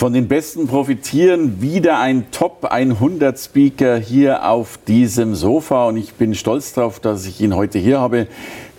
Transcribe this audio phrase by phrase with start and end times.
[0.00, 6.14] Von den Besten profitieren wieder ein Top 100 Speaker hier auf diesem Sofa und ich
[6.14, 8.26] bin stolz darauf, dass ich ihn heute hier habe,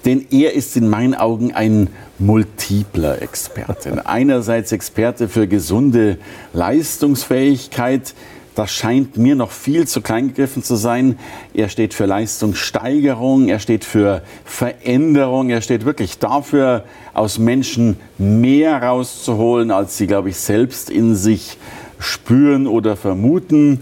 [0.03, 4.03] denn er ist in meinen Augen ein multipler Experte.
[4.07, 6.17] Einerseits Experte für gesunde
[6.53, 8.15] Leistungsfähigkeit,
[8.55, 11.17] das scheint mir noch viel zu klein gegriffen zu sein.
[11.53, 16.83] Er steht für Leistungssteigerung, er steht für Veränderung, er steht wirklich dafür,
[17.13, 21.57] aus Menschen mehr rauszuholen, als sie, glaube ich, selbst in sich
[21.99, 23.79] spüren oder vermuten.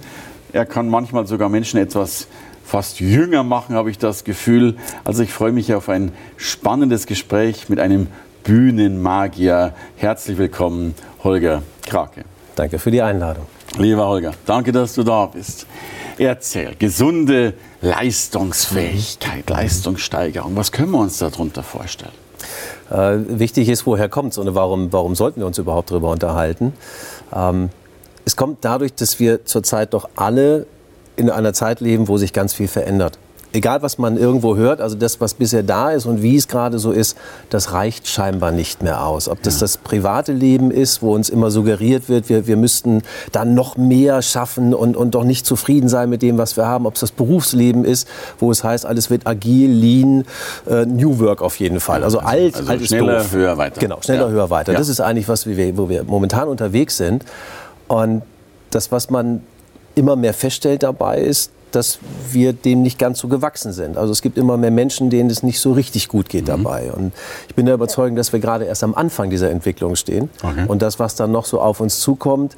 [0.53, 2.27] Er kann manchmal sogar Menschen etwas
[2.63, 4.77] fast jünger machen, habe ich das Gefühl.
[5.03, 8.07] Also ich freue mich auf ein spannendes Gespräch mit einem
[8.43, 9.73] Bühnenmagier.
[9.97, 12.25] Herzlich willkommen, Holger Krake.
[12.55, 13.47] Danke für die Einladung.
[13.79, 15.65] Lieber Holger, danke, dass du da bist.
[16.17, 20.53] Erzähl, gesunde Leistungsfähigkeit, Leistungssteigerung.
[20.57, 22.11] Was können wir uns darunter vorstellen?
[22.91, 26.73] Äh, wichtig ist, woher kommt es und warum, warum sollten wir uns überhaupt darüber unterhalten?
[27.33, 27.69] Ähm,
[28.25, 30.65] es kommt dadurch, dass wir zurzeit doch alle
[31.15, 33.17] in einer Zeit leben, wo sich ganz viel verändert
[33.53, 36.79] egal was man irgendwo hört, also das, was bisher da ist und wie es gerade
[36.79, 37.17] so ist,
[37.49, 39.27] das reicht scheinbar nicht mehr aus.
[39.27, 39.61] Ob das ja.
[39.61, 44.21] das private Leben ist, wo uns immer suggeriert wird, wir, wir müssten dann noch mehr
[44.21, 46.85] schaffen und, und doch nicht zufrieden sein mit dem, was wir haben.
[46.85, 48.07] Ob es das Berufsleben ist,
[48.39, 50.25] wo es heißt, alles wird agil, lean,
[50.69, 52.03] äh, New Work auf jeden Fall.
[52.03, 53.33] Also, also alt, also alt schneller, ist doof.
[53.33, 53.79] höher, weiter.
[53.79, 54.31] Genau, schneller, ja.
[54.31, 54.73] höher, weiter.
[54.73, 54.77] Ja.
[54.77, 57.25] Das ist eigentlich, was wir, wo wir momentan unterwegs sind.
[57.87, 58.21] Und
[58.69, 59.41] das, was man
[59.95, 61.99] immer mehr feststellt dabei ist, dass
[62.31, 63.97] wir dem nicht ganz so gewachsen sind.
[63.97, 66.63] Also es gibt immer mehr Menschen, denen es nicht so richtig gut geht mhm.
[66.63, 66.91] dabei.
[66.91, 67.13] Und
[67.47, 70.29] ich bin der Überzeugung, dass wir gerade erst am Anfang dieser Entwicklung stehen.
[70.41, 70.65] Okay.
[70.67, 72.55] Und das, was dann noch so auf uns zukommt,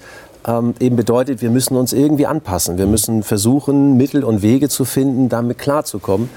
[0.48, 2.78] ähm, eben bedeutet, wir müssen uns irgendwie anpassen.
[2.78, 6.30] Wir müssen versuchen, Mittel und Wege zu finden, damit klarzukommen.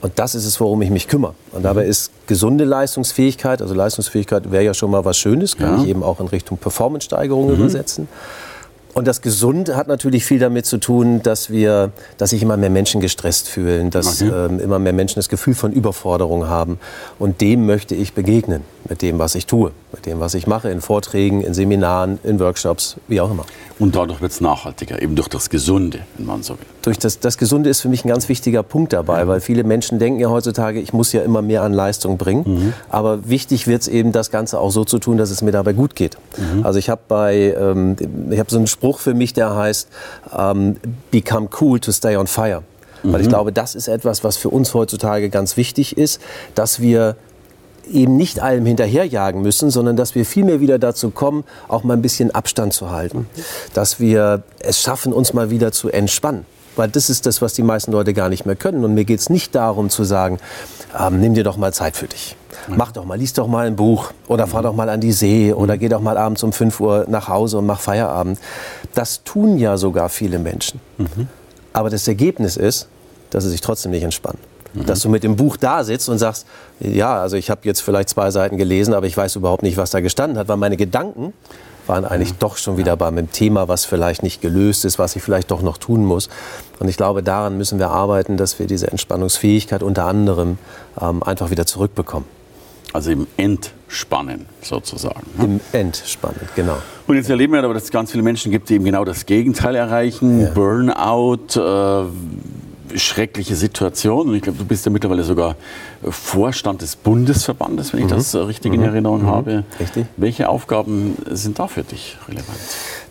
[0.00, 1.34] Und das ist es, worum ich mich kümmere.
[1.52, 1.90] Und dabei mhm.
[1.90, 5.82] ist gesunde Leistungsfähigkeit, also Leistungsfähigkeit wäre ja schon mal was Schönes, kann ja.
[5.82, 7.54] ich eben auch in Richtung Performance-Steigerung mhm.
[7.54, 8.08] übersetzen.
[8.94, 12.68] Und das Gesund hat natürlich viel damit zu tun, dass wir, dass sich immer mehr
[12.68, 14.30] Menschen gestresst fühlen, dass okay.
[14.30, 16.78] ähm, immer mehr Menschen das Gefühl von Überforderung haben.
[17.18, 20.68] Und dem möchte ich begegnen mit dem, was ich tue, mit dem, was ich mache,
[20.68, 23.46] in Vorträgen, in Seminaren, in Workshops, wie auch immer.
[23.82, 26.66] Und dadurch wird es nachhaltiger, eben durch das Gesunde, wenn man so will.
[26.82, 29.98] Durch das, das Gesunde ist für mich ein ganz wichtiger Punkt dabei, weil viele Menschen
[29.98, 32.44] denken ja heutzutage, ich muss ja immer mehr an Leistung bringen.
[32.46, 32.74] Mhm.
[32.88, 35.72] Aber wichtig wird es eben, das Ganze auch so zu tun, dass es mir dabei
[35.72, 36.16] gut geht.
[36.36, 36.64] Mhm.
[36.64, 37.96] Also ich habe bei, ähm,
[38.30, 39.88] ich habe so einen Spruch für mich, der heißt,
[40.38, 40.76] ähm,
[41.10, 42.62] become cool to stay on fire.
[43.02, 43.30] Weil ich mhm.
[43.30, 46.20] glaube, das ist etwas, was für uns heutzutage ganz wichtig ist,
[46.54, 47.16] dass wir
[47.90, 52.02] eben nicht allem hinterherjagen müssen, sondern dass wir vielmehr wieder dazu kommen, auch mal ein
[52.02, 53.28] bisschen Abstand zu halten.
[53.74, 56.46] Dass wir es schaffen, uns mal wieder zu entspannen.
[56.76, 58.84] Weil das ist das, was die meisten Leute gar nicht mehr können.
[58.84, 60.38] Und mir geht es nicht darum zu sagen,
[60.98, 62.36] ähm, nimm dir doch mal Zeit für dich.
[62.68, 65.52] Mach doch mal, lies doch mal ein Buch oder fahr doch mal an die See
[65.52, 68.38] oder geh doch mal abends um 5 Uhr nach Hause und mach Feierabend.
[68.94, 70.80] Das tun ja sogar viele Menschen.
[70.98, 71.28] Mhm.
[71.72, 72.88] Aber das Ergebnis ist,
[73.30, 74.38] dass sie sich trotzdem nicht entspannen.
[74.74, 74.86] Mhm.
[74.86, 76.46] Dass du mit dem Buch da sitzt und sagst,
[76.80, 79.90] ja, also ich habe jetzt vielleicht zwei Seiten gelesen, aber ich weiß überhaupt nicht, was
[79.90, 81.32] da gestanden hat, weil meine Gedanken
[81.86, 82.36] waren eigentlich ja.
[82.38, 85.78] doch schon wieder beim Thema, was vielleicht nicht gelöst ist, was ich vielleicht doch noch
[85.78, 86.28] tun muss.
[86.78, 90.58] Und ich glaube, daran müssen wir arbeiten, dass wir diese Entspannungsfähigkeit unter anderem
[91.00, 92.26] ähm, einfach wieder zurückbekommen.
[92.92, 95.22] Also im Entspannen sozusagen.
[95.38, 95.44] Ne?
[95.44, 96.76] Im Entspannen, genau.
[97.06, 99.24] Und jetzt erleben wir aber, dass es ganz viele Menschen gibt, die eben genau das
[99.24, 100.42] Gegenteil erreichen.
[100.42, 100.50] Ja.
[100.50, 102.04] Burnout, äh,
[102.96, 104.28] schreckliche Situation.
[104.28, 105.56] Und ich glaube, du bist ja mittlerweile sogar
[106.08, 108.10] Vorstand des Bundesverbandes, wenn ich mhm.
[108.10, 108.86] das richtig in mhm.
[108.86, 109.26] Erinnerung mhm.
[109.26, 109.64] habe.
[109.80, 110.06] Richtig.
[110.16, 112.58] Welche Aufgaben sind da für dich relevant?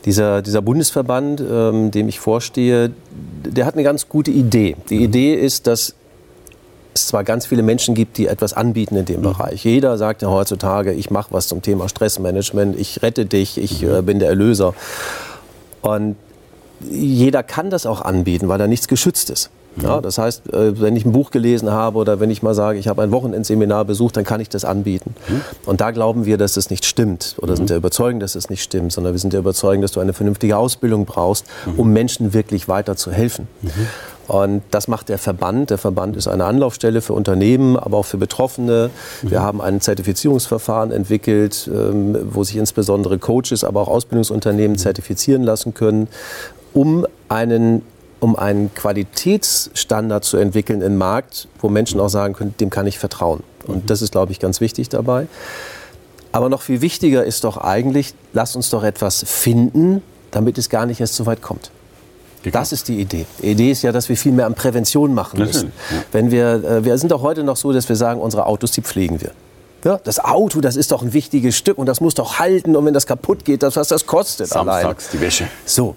[0.06, 2.92] Dieser, dieser Bundesverband, ähm, dem ich vorstehe,
[3.44, 4.76] der hat eine ganz gute Idee.
[4.90, 5.04] Die mhm.
[5.06, 5.96] Idee ist, dass
[6.94, 9.24] es zwar ganz viele Menschen gibt, die etwas anbieten in dem mhm.
[9.24, 9.64] Bereich.
[9.64, 13.96] Jeder sagt ja heutzutage, ich mache was zum Thema Stressmanagement, ich rette dich, ich mhm.
[13.96, 14.74] äh, bin der Erlöser.
[15.82, 16.16] Und
[16.90, 19.50] jeder kann das auch anbieten, weil da nichts geschützt ist.
[19.82, 22.78] Ja, das heißt, äh, wenn ich ein Buch gelesen habe oder wenn ich mal sage,
[22.78, 25.16] ich habe ein Wochenendseminar besucht, dann kann ich das anbieten.
[25.30, 25.42] Mhm.
[25.66, 27.58] Und da glauben wir, dass es nicht stimmt oder mhm.
[27.58, 30.14] sind der Überzeugung, dass es nicht stimmt, sondern wir sind der Überzeugung, dass du eine
[30.14, 31.80] vernünftige Ausbildung brauchst, mhm.
[31.80, 33.48] um Menschen wirklich weiter zu helfen.
[33.62, 33.70] Mhm.
[34.28, 35.72] Und das macht der Verband.
[35.72, 38.90] Der Verband ist eine Anlaufstelle für Unternehmen, aber auch für Betroffene.
[39.22, 39.44] Wir mhm.
[39.44, 46.08] haben ein Zertifizierungsverfahren entwickelt, ähm, wo sich insbesondere Coaches, aber auch Ausbildungsunternehmen zertifizieren lassen können,
[46.74, 47.82] um einen
[48.22, 52.98] um einen Qualitätsstandard zu entwickeln im Markt, wo Menschen auch sagen können, dem kann ich
[52.98, 53.44] vertrauen.
[53.68, 55.28] Und das ist, glaube ich, ganz wichtig dabei.
[56.32, 60.86] Aber noch viel wichtiger ist doch eigentlich, lass uns doch etwas finden, damit es gar
[60.86, 61.72] nicht erst so weit kommt.
[62.52, 63.26] Das ist die Idee.
[63.42, 65.72] Die Idee ist ja, dass wir viel mehr an Prävention machen müssen.
[66.12, 68.82] Wenn wir, äh, wir sind doch heute noch so, dass wir sagen, unsere Autos, die
[68.82, 69.32] pflegen wir.
[69.84, 72.86] Ja, das Auto, das ist doch ein wichtiges Stück und das muss doch halten und
[72.86, 75.12] wenn das kaputt geht, das was das kostet Samstags allein.
[75.14, 75.48] die Wäsche.
[75.66, 75.96] So,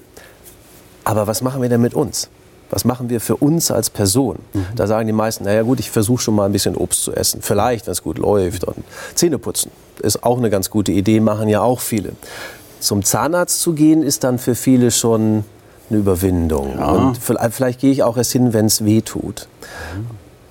[1.04, 2.28] aber was machen wir denn mit uns?
[2.70, 4.38] Was machen wir für uns als Person?
[4.52, 4.66] Mhm.
[4.74, 7.40] Da sagen die meisten, naja gut, ich versuche schon mal ein bisschen Obst zu essen.
[7.42, 8.64] Vielleicht, wenn es gut läuft.
[8.64, 8.84] Und
[9.14, 9.70] Zähne putzen
[10.00, 12.12] ist auch eine ganz gute Idee, machen ja auch viele.
[12.80, 15.44] Zum Zahnarzt zu gehen, ist dann für viele schon
[15.88, 16.74] eine Überwindung.
[16.76, 16.90] Ja.
[16.90, 19.46] Und vielleicht, vielleicht gehe ich auch erst hin, wenn es weh tut.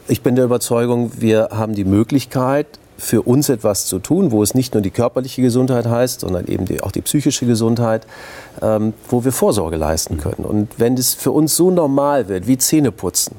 [0.08, 2.68] Ich bin der Überzeugung, wir haben die Möglichkeit,
[3.04, 6.66] für uns etwas zu tun, wo es nicht nur die körperliche Gesundheit heißt, sondern eben
[6.66, 8.08] die, auch die psychische Gesundheit,
[8.62, 10.46] ähm, wo wir Vorsorge leisten können.
[10.46, 13.36] Und wenn das für uns so normal wird, wie Zähneputzen,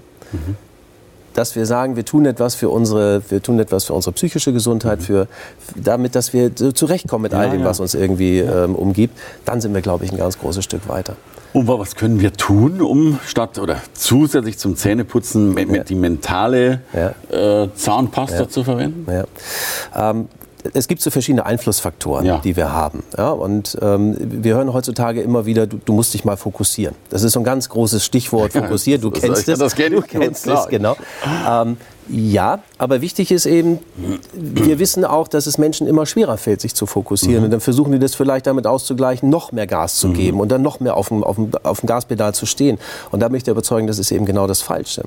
[1.32, 5.02] dass wir sagen, wir tun etwas für unsere, wir tun etwas für unsere psychische Gesundheit,
[5.02, 5.26] für,
[5.74, 9.74] damit, dass wir so zurechtkommen mit all dem, was uns irgendwie ähm, umgibt, dann sind
[9.74, 11.16] wir, glaube ich, ein ganz großes Stück weiter.
[11.54, 16.80] Und was können wir tun, um statt oder zusätzlich zum Zähneputzen mit, mit die mentale
[16.92, 19.06] äh, Zahnpasta zu verwenden?
[19.94, 20.28] Ähm,
[20.72, 22.38] es gibt so verschiedene Einflussfaktoren, Ja.
[22.38, 23.04] die wir haben.
[23.16, 26.94] Ja, und ähm, wir hören heutzutage immer wieder, du, du musst dich mal fokussieren.
[27.10, 29.00] Das ist so ein ganz großes Stichwort, fokussieren.
[29.02, 29.60] Du das- kennst ja, es.
[29.60, 30.96] das kenn du kennst es, genau.
[31.48, 31.76] Ähm,
[32.08, 33.78] ja, aber wichtig ist eben,
[34.34, 37.38] wir wissen auch, dass es Menschen immer schwerer fällt, sich zu fokussieren.
[37.38, 37.44] Mhm.
[37.44, 40.60] Und dann versuchen die das vielleicht damit auszugleichen, noch mehr Gas zu geben und dann
[40.60, 42.78] noch mehr auf dem, auf, dem, auf dem Gaspedal zu stehen.
[43.10, 45.04] Und da bin ich der Überzeugung, das ist eben genau das Falsche.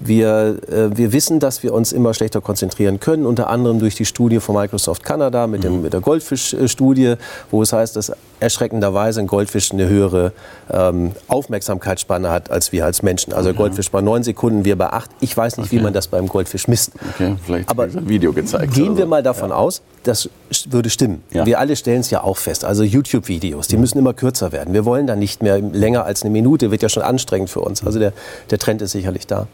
[0.00, 4.04] Wir, äh, wir wissen, dass wir uns immer schlechter konzentrieren können, unter anderem durch die
[4.04, 7.14] Studie von Microsoft Kanada mit, dem, mit der Goldfisch-Studie,
[7.50, 10.32] wo es heißt, dass erschreckenderweise ein Goldfisch eine höhere
[10.70, 13.32] ähm, Aufmerksamkeitsspanne hat als wir als Menschen.
[13.32, 15.10] Also der Goldfisch bei neun Sekunden, wir bei acht.
[15.20, 16.90] Ich weiß nicht, wie man das beim Goldfisch misst.
[17.14, 18.74] Okay, vielleicht Aber ein Video gezeigt.
[18.74, 20.28] Gehen wir mal davon aus, das
[20.68, 21.22] würde stimmen.
[21.30, 21.46] Ja.
[21.46, 22.64] Wir alle stellen es ja auch fest.
[22.64, 24.74] Also YouTube-Videos, die müssen immer kürzer werden.
[24.74, 27.86] Wir wollen dann nicht mehr länger als eine Minute, wird ja schon anstrengend für uns.
[27.86, 28.12] Also der,
[28.50, 29.46] der Trend ist sicherlich da.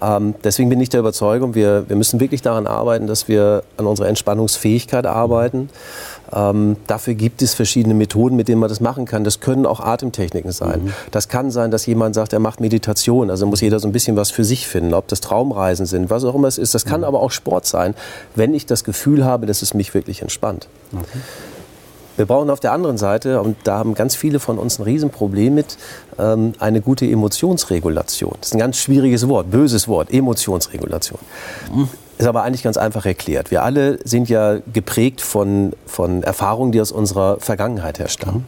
[0.00, 3.84] Ähm, deswegen bin ich der Überzeugung, wir, wir müssen wirklich daran arbeiten, dass wir an
[3.84, 5.68] unserer Entspannungsfähigkeit arbeiten.
[6.32, 9.24] Ähm, dafür gibt es verschiedene Methoden, mit denen man das machen kann.
[9.24, 10.92] Das können auch Atemtechniken sein.
[11.10, 13.30] Das kann sein, dass jemand sagt, er macht Meditation.
[13.30, 16.24] Also muss jeder so ein bisschen was für sich finden, ob das Traumreisen sind, was
[16.24, 16.74] auch immer es ist.
[16.74, 17.94] Das kann aber auch Sport sein,
[18.34, 20.68] wenn ich das Gefühl habe, dass es mich wirklich entspannt.
[22.16, 25.52] Wir brauchen auf der anderen Seite, und da haben ganz viele von uns ein Riesenproblem
[25.52, 25.76] mit,
[26.16, 28.34] ähm, eine gute Emotionsregulation.
[28.40, 31.18] Das ist ein ganz schwieriges Wort, böses Wort, Emotionsregulation.
[32.18, 33.50] Ist aber eigentlich ganz einfach erklärt.
[33.50, 38.46] Wir alle sind ja geprägt von, von Erfahrungen, die aus unserer Vergangenheit herstammen.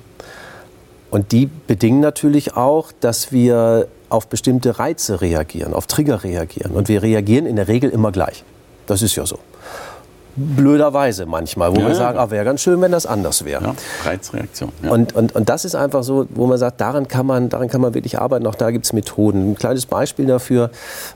[1.11, 6.73] Und die bedingen natürlich auch, dass wir auf bestimmte Reize reagieren, auf Trigger reagieren.
[6.73, 8.45] Und wir reagieren in der Regel immer gleich.
[8.87, 9.39] Das ist ja so.
[10.39, 11.95] Blöderweise manchmal, wo Ja, wir ja.
[11.95, 13.65] sagen, ah, wäre ganz schön, wenn das anders wäre.
[13.65, 13.75] Ja,
[14.05, 14.71] Reizreaktion.
[14.83, 14.91] Ja.
[14.91, 17.81] Und, und, und das ist einfach so, wo man sagt, daran kann man, daran kann
[17.81, 18.47] man wirklich arbeiten.
[18.47, 19.53] Auch da gibt es Methoden.
[19.53, 20.71] Ein kleines Beispiel dafür.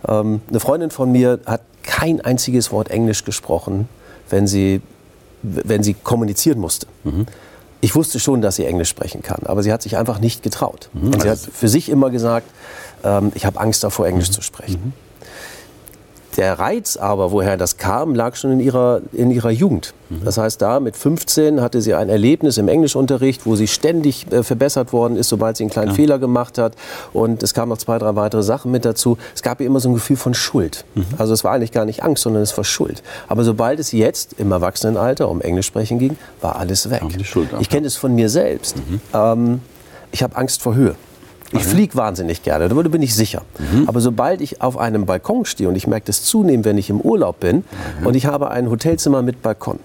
[0.08, 3.88] Ähm, eine Freundin von mir hat kein einziges Wort Englisch gesprochen,
[4.29, 4.81] wenn sie,
[5.43, 6.87] wenn sie kommunizieren musste.
[7.81, 10.91] Ich wusste schon, dass sie Englisch sprechen kann, aber sie hat sich einfach nicht getraut.
[11.12, 12.47] Und sie hat für sich immer gesagt,
[13.05, 14.93] ähm, ich habe Angst davor, Englisch zu sprechen.
[16.37, 19.95] Der Reiz aber, woher das kam, lag schon in ihrer, in ihrer Jugend.
[20.25, 24.43] Das heißt, da mit 15 hatte sie ein Erlebnis im Englischunterricht, wo sie ständig äh,
[24.43, 26.75] verbessert worden ist, sobald sie einen kleinen Fehler gemacht hat.
[27.13, 29.19] Und es kamen noch zwei, drei weitere Sachen mit dazu.
[29.35, 30.85] Es gab ihr immer so ein Gefühl von Schuld.
[31.17, 33.03] Also es war eigentlich gar nicht Angst, sondern es war Schuld.
[33.29, 37.03] Aber sobald es jetzt im Erwachsenenalter um Englisch sprechen ging, war alles weg.
[37.61, 38.77] Ich kenne es von mir selbst.
[39.15, 39.61] Ähm,
[40.11, 40.97] ich habe Angst vor Höhe.
[41.52, 43.42] Ich fliege wahnsinnig gerne, da bin ich sicher.
[43.87, 47.00] Aber sobald ich auf einem Balkon stehe und ich merke das zunehmend, wenn ich im
[47.00, 47.64] Urlaub bin
[48.04, 49.80] und ich habe ein Hotelzimmer mit Balkon,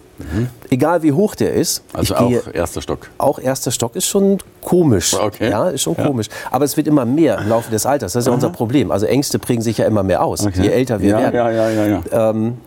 [0.69, 3.09] egal wie hoch der ist, also ich gehe auch erster Stock.
[3.17, 5.13] auch erster Stock ist schon komisch.
[5.13, 5.49] Okay.
[5.49, 6.05] Ja, ist schon Ja.
[6.07, 6.27] komisch.
[6.51, 8.13] Aber es wird immer mehr im Laufe des Alters.
[8.13, 8.91] Das ist ja unser Problem.
[8.91, 11.35] Also Ängste prägen sich ja immer mehr aus, je älter wir ja, werden.
[11.35, 12.29] Ja, ja, ja, ja.
[12.29, 12.57] Ähm,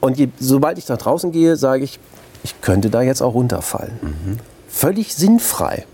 [0.00, 1.98] und je, sobald ich nach draußen gehe, sage ich,
[2.42, 3.92] ich könnte da jetzt auch runterfallen.
[4.68, 5.86] Völlig sinnfrei.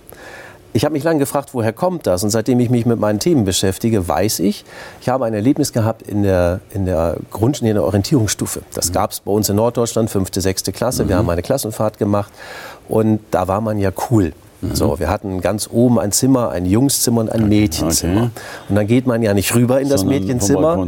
[0.73, 2.23] Ich habe mich lange gefragt, woher kommt das?
[2.23, 4.65] Und seitdem ich mich mit meinen Themen beschäftige, weiß ich,
[5.01, 8.63] ich habe ein Erlebnis gehabt in der, in der Grund, in der Orientierungsstufe.
[8.75, 11.09] Das gab es bei uns in Norddeutschland, fünfte, sechste Klasse.
[11.09, 12.33] Wir haben eine Klassenfahrt gemacht
[12.89, 14.33] und da war man ja cool.
[14.61, 14.75] Mhm.
[14.75, 18.23] So, wir hatten ganz oben ein Zimmer, ein Jungszimmer und ein Mädchenzimmer.
[18.23, 18.31] Okay.
[18.69, 20.87] Und dann geht man ja nicht rüber in das sondern Mädchenzimmer,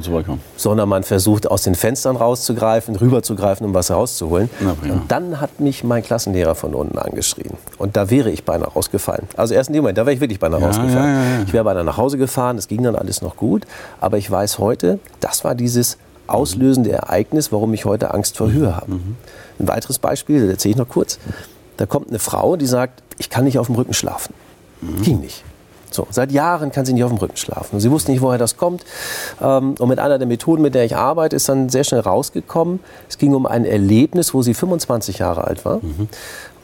[0.57, 4.50] sondern man versucht aus den Fenstern rauszugreifen, rüberzugreifen, um was rauszuholen.
[4.61, 7.55] Na, und dann hat mich mein Klassenlehrer von unten angeschrien.
[7.79, 9.26] Und da wäre ich beinahe rausgefallen.
[9.37, 11.14] Also erst in dem Moment, da wäre ich wirklich beinahe ja, rausgefallen.
[11.14, 13.67] Ja, ja, ich wäre beinahe nach Hause gefahren, es ging dann alles noch gut.
[14.00, 18.75] Aber ich weiß heute, das war dieses auslösende Ereignis, warum ich heute Angst vor Höhe
[18.76, 18.93] habe.
[18.93, 19.17] Mhm.
[19.59, 21.19] Ein weiteres Beispiel, das erzähle ich noch kurz.
[21.76, 24.35] Da kommt eine Frau, die sagt, ich kann nicht auf dem Rücken schlafen.
[24.81, 25.02] Mhm.
[25.02, 25.45] Ging nicht.
[25.90, 27.78] So, seit Jahren kann sie nicht auf dem Rücken schlafen.
[27.78, 28.85] sie wusste nicht, woher das kommt.
[29.40, 32.81] Ähm, und mit einer der Methoden, mit der ich arbeite, ist dann sehr schnell rausgekommen.
[33.09, 35.76] Es ging um ein Erlebnis, wo sie 25 Jahre alt war.
[35.76, 36.09] Mhm.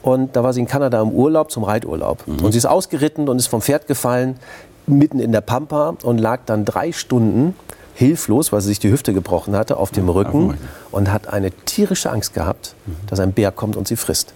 [0.02, 2.26] Und da war sie in Kanada im Urlaub, zum Reiturlaub.
[2.26, 2.44] Mhm.
[2.44, 4.38] Und sie ist ausgeritten und ist vom Pferd gefallen,
[4.86, 7.54] mitten in der Pampa und lag dann drei Stunden
[7.94, 10.56] hilflos, weil sie sich die Hüfte gebrochen hatte, auf dem Rücken
[10.92, 12.74] und hat eine tierische Angst gehabt,
[13.08, 14.32] dass ein Bär kommt und sie frisst.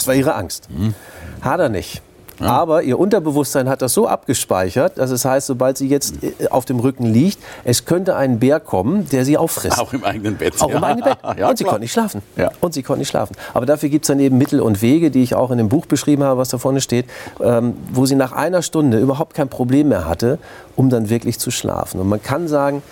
[0.00, 0.68] Das war ihre Angst.
[0.70, 0.94] Mhm.
[1.42, 2.00] Hat er nicht.
[2.40, 2.46] Ja.
[2.46, 6.32] Aber ihr Unterbewusstsein hat das so abgespeichert, dass es heißt, sobald sie jetzt mhm.
[6.48, 9.78] auf dem Rücken liegt, es könnte ein Bär kommen, der sie auffrisst.
[9.78, 10.54] Auch im eigenen Bett.
[10.62, 10.78] Auch ja.
[10.78, 11.18] im eigenen Bett.
[11.38, 12.22] Ja, und sie konnte nicht schlafen.
[12.60, 13.36] Und sie konnte nicht schlafen.
[13.52, 15.84] Aber dafür gibt es dann eben Mittel und Wege, die ich auch in dem Buch
[15.84, 17.04] beschrieben habe, was da vorne steht,
[17.42, 20.38] ähm, wo sie nach einer Stunde überhaupt kein Problem mehr hatte,
[20.76, 22.00] um dann wirklich zu schlafen.
[22.00, 22.82] Und man kann sagen,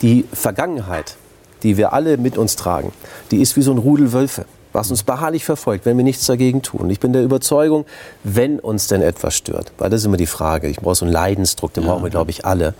[0.00, 1.16] die Vergangenheit,
[1.62, 2.92] die wir alle mit uns tragen,
[3.30, 6.62] die ist wie so ein Rudel Wölfe was uns beharrlich verfolgt, wenn wir nichts dagegen
[6.62, 6.88] tun.
[6.90, 7.84] Ich bin der Überzeugung,
[8.22, 11.12] wenn uns denn etwas stört, weil das ist immer die Frage, ich brauche so einen
[11.12, 11.90] Leidensdruck, den ja.
[11.90, 12.74] brauchen wir, glaube ich, alle,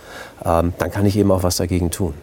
[0.44, 2.14] ähm, dann kann ich eben auch was dagegen tun.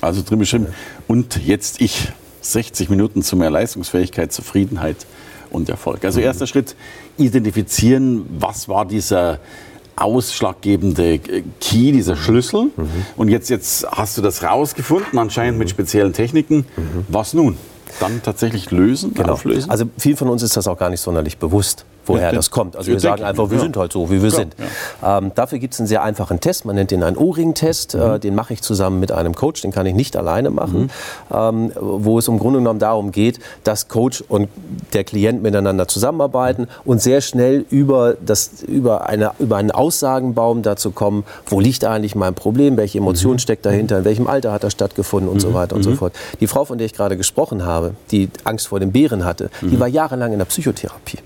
[0.00, 0.66] Also drin.
[1.08, 2.12] Und jetzt ich.
[2.42, 5.06] 60 Minuten zu mehr Leistungsfähigkeit, Zufriedenheit
[5.50, 6.04] und Erfolg.
[6.04, 6.26] Also mhm.
[6.26, 6.74] erster Schritt,
[7.16, 9.38] identifizieren, was war dieser
[9.96, 11.20] ausschlaggebende
[11.60, 12.70] Key, dieser Schlüssel.
[12.76, 12.88] Mhm.
[13.16, 15.60] Und jetzt, jetzt hast du das rausgefunden, anscheinend mhm.
[15.60, 16.66] mit speziellen Techniken.
[16.76, 17.06] Mhm.
[17.08, 17.56] Was nun?
[18.00, 19.34] Dann tatsächlich lösen, genau.
[19.34, 19.70] auflösen?
[19.70, 22.76] Also vielen von uns ist das auch gar nicht sonderlich bewusst woher ja, das kommt.
[22.76, 23.62] Also wir sagen einfach, wir ja.
[23.62, 24.56] sind halt so, wie wir ja, sind.
[25.04, 28.00] Ähm, dafür gibt es einen sehr einfachen Test, man nennt den einen O-Ring-Test, mhm.
[28.00, 30.88] äh, den mache ich zusammen mit einem Coach, den kann ich nicht alleine machen, mhm.
[31.34, 34.48] ähm, wo es im Grunde genommen darum geht, dass Coach und
[34.92, 40.90] der Klient miteinander zusammenarbeiten und sehr schnell über, das, über, eine, über einen Aussagenbaum dazu
[40.90, 43.38] kommen, wo liegt eigentlich mein Problem, welche Emotion mhm.
[43.38, 45.54] steckt dahinter, in welchem Alter hat das stattgefunden und so mhm.
[45.54, 45.96] weiter und so mhm.
[45.96, 46.12] fort.
[46.40, 49.76] Die Frau, von der ich gerade gesprochen habe, die Angst vor den Bären hatte, die
[49.76, 49.80] mhm.
[49.80, 51.18] war jahrelang in der Psychotherapie.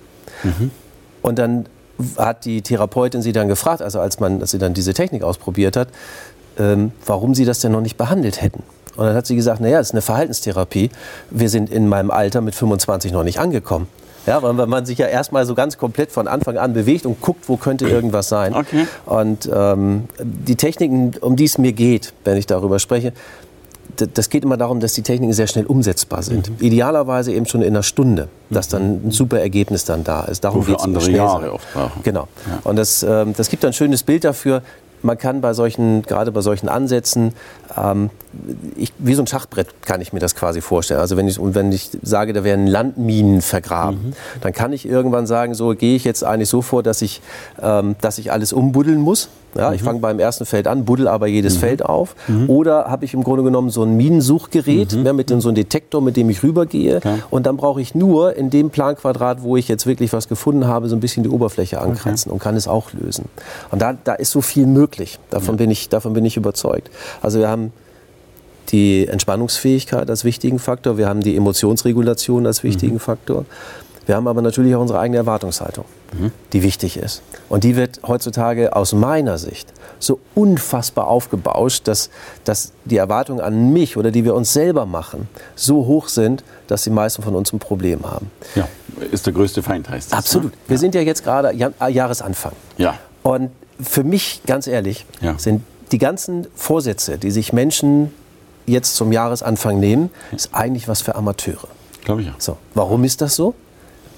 [0.43, 0.71] Mhm.
[1.23, 1.67] Und dann
[2.19, 5.77] hat die Therapeutin sie dann gefragt, also als, man, als sie dann diese Technik ausprobiert
[5.77, 5.89] hat,
[6.59, 8.63] ähm, warum sie das denn noch nicht behandelt hätten.
[8.97, 10.91] Und dann hat sie gesagt, naja, das ist eine Verhaltenstherapie.
[11.31, 13.89] Wir sind in meinem Alter mit 25 noch nicht angekommen.
[14.27, 17.49] Ja, weil man sich ja erstmal so ganz komplett von Anfang an bewegt und guckt,
[17.49, 18.55] wo könnte irgendwas sein.
[18.55, 18.87] Okay.
[19.05, 23.13] Und ähm, die Techniken, um die es mir geht, wenn ich darüber spreche,
[24.15, 26.51] das geht immer darum, dass die Techniken sehr schnell umsetzbar sind.
[26.51, 26.57] Mhm.
[26.67, 30.45] Idealerweise eben schon in einer Stunde, dass dann ein super Ergebnis dann da ist.
[30.45, 32.03] Darum geht es andere Jahre oft brauchen.
[32.03, 32.29] Genau.
[32.47, 32.61] Ja.
[32.65, 34.63] Und das, ähm, das gibt ein schönes Bild dafür.
[35.03, 37.35] Man kann bei solchen, gerade bei solchen Ansätzen,
[37.77, 38.11] ähm,
[38.77, 41.01] ich, wie so ein Schachbrett kann ich mir das quasi vorstellen.
[41.01, 44.13] Also wenn ich, und wenn ich sage, da werden Landminen vergraben, mhm.
[44.41, 47.21] dann kann ich irgendwann sagen, so gehe ich jetzt eigentlich so vor, dass ich,
[47.61, 49.29] ähm, dass ich alles umbuddeln muss.
[49.57, 49.75] Ja, mhm.
[49.75, 51.61] Ich fange beim ersten Feld an, buddel aber jedes mhm.
[51.61, 52.15] Feld auf.
[52.29, 52.51] Mhm.
[52.51, 55.07] Oder habe ich im Grunde genommen so ein Minensuchgerät mhm.
[55.07, 56.97] ja, mit so einem Detektor, mit dem ich rübergehe.
[56.97, 57.23] Okay.
[57.31, 60.89] Und dann brauche ich nur in dem Planquadrat, wo ich jetzt wirklich was gefunden habe,
[60.89, 62.35] so ein bisschen die Oberfläche ankratzen okay.
[62.35, 63.27] und kann es auch lösen.
[63.71, 65.19] Und da, da ist so viel möglich.
[65.31, 65.59] Davon, ja.
[65.59, 66.91] bin ich, davon bin ich überzeugt.
[67.23, 67.73] Also wir haben
[68.71, 73.01] die Entspannungsfähigkeit als wichtigen Faktor, wir haben die Emotionsregulation als wichtigen mhm.
[73.01, 73.45] Faktor.
[74.07, 75.85] Wir haben aber natürlich auch unsere eigene Erwartungshaltung,
[76.19, 76.33] mhm.
[76.53, 77.23] die wichtig ist.
[77.49, 82.11] Und die wird heutzutage aus meiner Sicht so unfassbar aufgebauscht, dass,
[82.45, 86.83] dass die Erwartungen an mich oder die wir uns selber machen, so hoch sind, dass
[86.83, 88.31] die meisten von uns ein Problem haben.
[88.55, 88.69] Ja,
[89.11, 90.19] ist der größte Feind, heißt das.
[90.19, 90.53] Absolut.
[90.53, 90.59] Ne?
[90.67, 90.81] Wir ja.
[90.81, 92.53] sind ja jetzt gerade Jahresanfang.
[92.77, 92.99] Ja.
[93.23, 95.39] Und für mich, ganz ehrlich, ja.
[95.39, 98.13] sind die ganzen Vorsätze, die sich Menschen
[98.67, 101.69] jetzt zum Jahresanfang nehmen, ist eigentlich was für Amateure.
[102.05, 102.35] Glaube ich ja.
[102.39, 103.55] So, warum ist das so?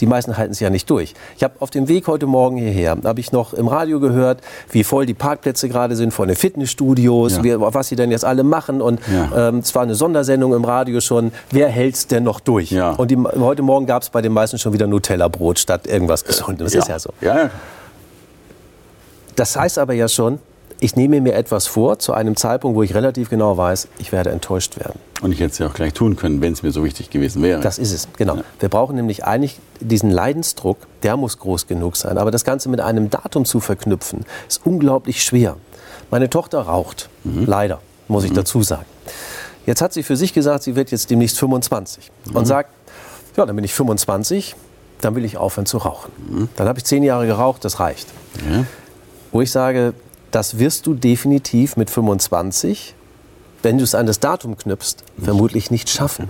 [0.00, 1.14] Die meisten halten es ja nicht durch.
[1.36, 4.40] Ich habe auf dem Weg heute Morgen hierher, habe ich noch im Radio gehört,
[4.70, 7.44] wie voll die Parkplätze gerade sind von den Fitnessstudios, ja.
[7.44, 8.80] wie, was sie denn jetzt alle machen.
[8.80, 9.48] Und ja.
[9.48, 12.70] ähm, es war eine Sondersendung im Radio schon, wer hält es denn noch durch?
[12.70, 12.90] Ja.
[12.90, 16.72] Und die, heute Morgen gab es bei den meisten schon wieder Nutella-Brot statt irgendwas Gesundes.
[16.72, 17.10] Das ist ja so.
[19.36, 20.40] Das heißt aber ja schon,
[20.80, 24.30] ich nehme mir etwas vor zu einem Zeitpunkt, wo ich relativ genau weiß, ich werde
[24.30, 24.98] enttäuscht werden.
[25.20, 27.42] Und ich hätte es ja auch gleich tun können, wenn es mir so wichtig gewesen
[27.42, 27.60] wäre.
[27.60, 28.36] Das ist es, genau.
[28.36, 28.42] Ja.
[28.60, 32.16] Wir brauchen nämlich eigentlich diesen Leidensdruck, der muss groß genug sein.
[32.18, 35.56] Aber das Ganze mit einem Datum zu verknüpfen, ist unglaublich schwer.
[36.10, 37.44] Meine Tochter raucht, mhm.
[37.46, 38.36] leider, muss ich mhm.
[38.36, 38.86] dazu sagen.
[39.66, 42.36] Jetzt hat sie für sich gesagt, sie wird jetzt demnächst 25 mhm.
[42.36, 42.70] und sagt,
[43.36, 44.54] ja, dann bin ich 25,
[45.00, 46.12] dann will ich aufhören zu rauchen.
[46.30, 46.48] Mhm.
[46.56, 48.06] Dann habe ich zehn Jahre geraucht, das reicht.
[49.32, 49.92] Wo ich sage,
[50.30, 52.94] das wirst du definitiv mit 25,
[53.62, 55.24] wenn du es an das Datum knüpfst, nicht.
[55.24, 56.28] vermutlich nicht schaffen.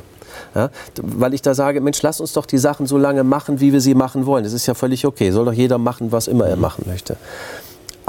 [0.54, 0.70] Ja,
[1.02, 3.80] weil ich da sage, Mensch, lass uns doch die Sachen so lange machen, wie wir
[3.80, 4.44] sie machen wollen.
[4.44, 5.30] Das ist ja völlig okay.
[5.30, 6.62] Soll doch jeder machen, was immer er mhm.
[6.62, 7.16] machen möchte.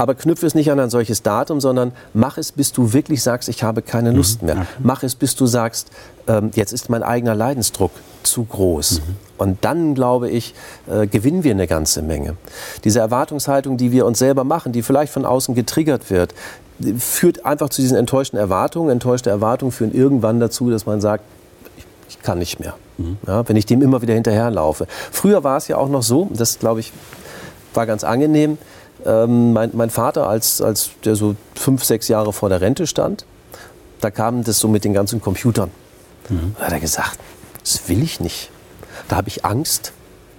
[0.00, 3.50] Aber knüpfe es nicht an ein solches Datum, sondern mach es, bis du wirklich sagst,
[3.50, 4.46] ich habe keine Lust mhm.
[4.46, 4.66] mehr.
[4.78, 5.88] Mach es, bis du sagst,
[6.26, 7.90] ähm, jetzt ist mein eigener Leidensdruck
[8.22, 9.00] zu groß.
[9.00, 9.16] Mhm.
[9.36, 10.54] Und dann, glaube ich,
[10.90, 12.36] äh, gewinnen wir eine ganze Menge.
[12.82, 16.34] Diese Erwartungshaltung, die wir uns selber machen, die vielleicht von außen getriggert wird,
[16.96, 18.88] führt einfach zu diesen enttäuschten Erwartungen.
[18.88, 21.24] Enttäuschte Erwartungen führen irgendwann dazu, dass man sagt,
[22.08, 22.72] ich kann nicht mehr.
[22.96, 23.18] Mhm.
[23.26, 24.86] Ja, wenn ich dem immer wieder hinterherlaufe.
[25.12, 26.90] Früher war es ja auch noch so, das glaube ich
[27.74, 28.58] war ganz angenehm,
[29.06, 33.24] ähm, mein, mein, Vater, als, als der so fünf, sechs Jahre vor der Rente stand,
[34.00, 35.70] da kam das so mit den ganzen Computern.
[36.28, 36.54] Mhm.
[36.58, 37.18] Da hat er gesagt,
[37.62, 38.50] das will ich nicht.
[39.08, 39.92] Da habe ich Angst.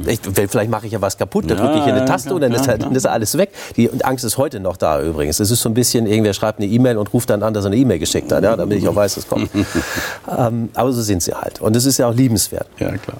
[0.08, 2.41] Ich, vielleicht mache ich ja was kaputt, da drücke ich hier eine Taste ja, und
[2.41, 3.51] dann, ja, ist, halt, dann ist alles weg.
[3.75, 5.39] Die und Angst ist heute noch da übrigens.
[5.39, 7.68] Es ist so ein bisschen, irgendwer schreibt eine E-Mail und ruft dann an, dass er
[7.68, 9.51] eine E-Mail geschickt hat, ja, damit ich auch weiß, es kommt.
[10.38, 11.62] ähm, aber so sind sie halt.
[11.62, 12.65] Und das ist ja auch liebenswert.
[12.80, 13.18] Ja, klar.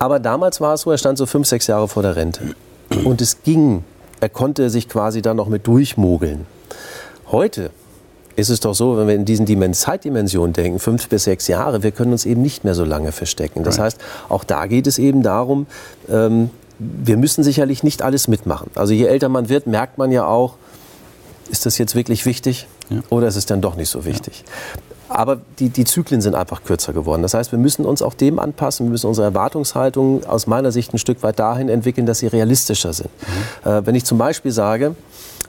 [0.00, 2.54] Aber damals war es so, er stand so fünf, sechs Jahre vor der Rente.
[3.04, 3.84] Und es ging
[4.20, 6.46] er konnte sich quasi da noch mit durchmogeln.
[7.30, 7.70] Heute
[8.36, 11.90] ist es doch so, wenn wir in diesen Zeitdimensionen denken, fünf bis sechs Jahre, wir
[11.90, 13.64] können uns eben nicht mehr so lange verstecken.
[13.64, 15.66] Das heißt, auch da geht es eben darum,
[16.08, 18.70] ähm, wir müssen sicherlich nicht alles mitmachen.
[18.74, 20.56] Also je älter man wird, merkt man ja auch,
[21.50, 22.98] ist das jetzt wirklich wichtig ja.
[23.08, 24.44] oder ist es dann doch nicht so wichtig?
[24.44, 24.95] Ja.
[25.08, 27.22] Aber die, die Zyklen sind einfach kürzer geworden.
[27.22, 28.86] Das heißt, wir müssen uns auch dem anpassen.
[28.86, 32.92] Wir müssen unsere Erwartungshaltung aus meiner Sicht ein Stück weit dahin entwickeln, dass sie realistischer
[32.92, 33.10] sind.
[33.64, 33.70] Mhm.
[33.70, 34.96] Äh, wenn ich zum Beispiel sage,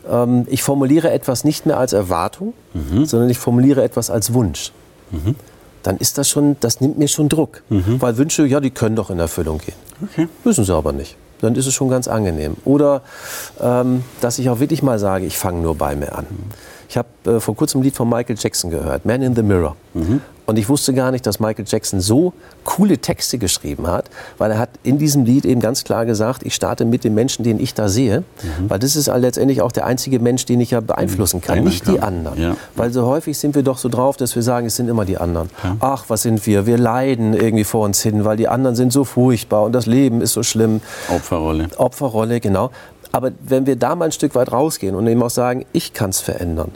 [0.10, 3.06] ähm, ich formuliere etwas nicht mehr als Erwartung, mhm.
[3.06, 4.72] sondern ich formuliere etwas als Wunsch.
[5.12, 5.36] Mhm.
[5.84, 7.64] Dann ist das schon, das nimmt mir schon Druck.
[7.70, 8.02] Mhm.
[8.02, 9.76] Weil Wünsche, ja, die können doch in Erfüllung gehen.
[10.04, 10.28] Okay.
[10.44, 11.16] Müssen sie aber nicht.
[11.42, 12.58] Dann ist es schon ganz angenehm.
[12.66, 13.02] Oder
[13.62, 16.26] ähm, dass ich auch wirklich mal sage, ich fange nur bei mir an.
[16.90, 19.76] Ich habe äh, vor kurzem ein Lied von Michael Jackson gehört, Man in the Mirror.
[19.94, 20.22] Mhm.
[20.48, 22.32] Und ich wusste gar nicht, dass Michael Jackson so
[22.64, 26.56] coole Texte geschrieben hat, weil er hat in diesem Lied eben ganz klar gesagt, ich
[26.56, 28.70] starte mit dem Menschen, den ich da sehe, mhm.
[28.70, 31.94] weil das ist letztendlich auch der einzige Mensch, den ich ja beeinflussen kann, nicht kann.
[31.94, 32.42] die anderen.
[32.42, 32.56] Ja.
[32.78, 35.18] Weil so häufig sind wir doch so drauf, dass wir sagen, es sind immer die
[35.18, 35.50] anderen.
[35.66, 35.76] Ja.
[35.82, 36.66] Ach, was sind wir?
[36.66, 40.22] Wir leiden irgendwie vor uns hin, weil die anderen sind so furchtbar und das Leben
[40.22, 40.80] ist so schlimm.
[41.10, 41.68] Opferrolle.
[41.76, 42.72] Opferrolle, genau.
[43.12, 46.10] Aber wenn wir da mal ein Stück weit rausgehen und eben auch sagen, ich kann
[46.10, 46.72] es verändern.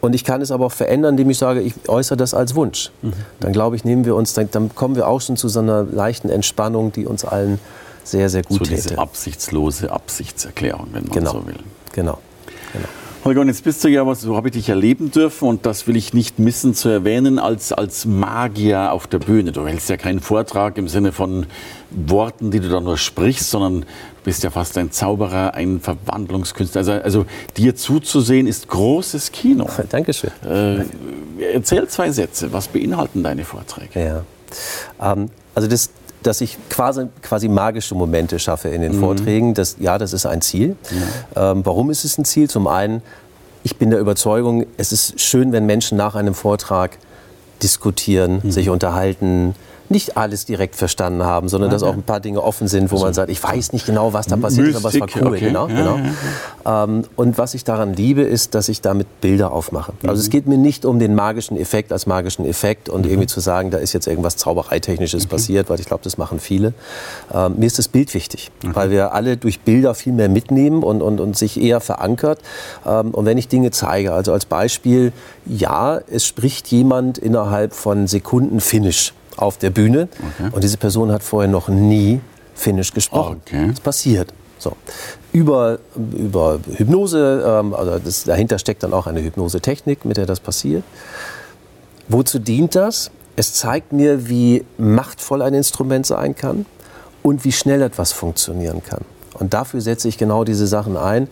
[0.00, 2.90] Und ich kann es aber auch verändern, indem ich sage, ich äußere das als Wunsch.
[3.00, 3.14] Mhm.
[3.40, 5.82] Dann glaube ich, nehmen wir uns, dann, dann, kommen wir auch schon zu so einer
[5.82, 7.58] leichten Entspannung, die uns allen
[8.04, 8.82] sehr, sehr gut so täte.
[8.82, 11.32] Diese absichtslose Absichtserklärung, wenn man genau.
[11.32, 11.56] so will.
[11.92, 12.18] Genau.
[12.74, 12.88] genau.
[13.24, 16.12] Holger, jetzt bist du ja, so habe ich dich erleben dürfen und das will ich
[16.12, 19.50] nicht missen zu erwähnen, als, als Magier auf der Bühne.
[19.50, 21.46] Du hältst ja keinen Vortrag im Sinne von
[21.90, 23.86] Worten, die du da nur sprichst, sondern du
[24.24, 26.80] bist ja fast ein Zauberer, ein Verwandlungskünstler.
[26.80, 29.70] Also, also dir zuzusehen ist großes Kino.
[29.88, 30.30] Dankeschön.
[30.46, 30.84] Äh,
[31.54, 32.52] erzähl zwei Sätze.
[32.52, 34.24] Was beinhalten deine Vorträge?
[35.00, 35.12] Ja.
[35.12, 35.88] Ähm, also das,
[36.26, 39.00] dass ich quasi, quasi magische Momente schaffe in den mhm.
[39.00, 39.54] Vorträgen.
[39.54, 40.76] Das, ja, das ist ein Ziel.
[41.34, 41.52] Ja.
[41.52, 42.48] Ähm, warum ist es ein Ziel?
[42.48, 43.02] Zum einen,
[43.62, 46.98] ich bin der Überzeugung, es ist schön, wenn Menschen nach einem Vortrag
[47.62, 48.50] diskutieren, mhm.
[48.50, 49.54] sich unterhalten,
[49.94, 51.80] nicht alles direkt verstanden haben, sondern okay.
[51.80, 54.12] dass auch ein paar Dinge offen sind, wo also, man sagt, ich weiß nicht genau,
[54.12, 55.28] was da passiert ist, aber es war cool.
[55.28, 55.46] Okay.
[55.46, 55.96] Genau, ja, genau.
[55.96, 56.04] Ja,
[56.64, 56.84] ja.
[56.84, 59.92] Ähm, und was ich daran liebe, ist, dass ich damit Bilder aufmache.
[60.02, 60.10] Mhm.
[60.10, 63.12] Also es geht mir nicht um den magischen Effekt als magischen Effekt und mhm.
[63.12, 65.28] irgendwie zu sagen, da ist jetzt irgendwas Zaubereitechnisches mhm.
[65.30, 66.74] passiert, weil ich glaube, das machen viele.
[67.32, 71.00] Ähm, mir ist das Bild wichtig, weil wir alle durch Bilder viel mehr mitnehmen und,
[71.02, 72.40] und, und sich eher verankert.
[72.84, 75.12] Ähm, und wenn ich Dinge zeige, also als Beispiel,
[75.46, 80.08] ja, es spricht jemand innerhalb von Sekunden Finnisch auf der Bühne.
[80.38, 80.50] Okay.
[80.52, 82.20] Und diese Person hat vorher noch nie
[82.54, 83.40] Finnisch gesprochen.
[83.44, 83.68] Okay.
[83.70, 84.32] Das passiert.
[84.58, 84.76] So.
[85.32, 90.40] Über, über Hypnose, ähm, also das, dahinter steckt dann auch eine Hypnosetechnik, mit der das
[90.40, 90.84] passiert.
[92.08, 93.10] Wozu dient das?
[93.36, 96.66] Es zeigt mir, wie machtvoll ein Instrument sein kann
[97.22, 99.00] und wie schnell etwas funktionieren kann.
[99.34, 101.28] Und dafür setze ich genau diese Sachen ein.